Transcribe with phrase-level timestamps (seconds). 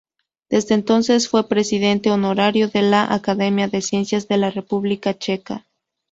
[0.49, 5.67] Desde entonces fue presidente honorario de la Academia de Ciencias de la República Checa.